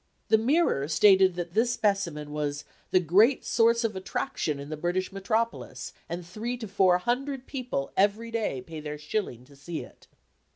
[0.29, 5.11] The Mirror stated that this specimen was "the great source of attraction in the British
[5.11, 10.07] metropolis, and three to four hundred people every day pay their shilling to see it."